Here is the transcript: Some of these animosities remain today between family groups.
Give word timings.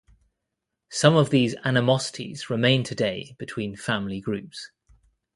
Some 0.89 1.15
of 1.15 1.29
these 1.29 1.55
animosities 1.63 2.49
remain 2.49 2.83
today 2.83 3.35
between 3.37 3.75
family 3.75 4.19
groups. 4.19 4.71